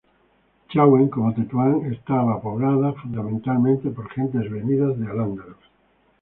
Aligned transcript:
Chauen, 0.69 1.09
como 1.09 1.31
Tetuán, 1.35 1.85
estaba 1.93 2.41
poblada 2.41 2.91
fundamentalmente 2.93 3.91
por 3.91 4.09
gentes 4.09 4.49
venidas 4.49 4.97
de 4.99 5.05
al-Ándalus. 5.05 5.61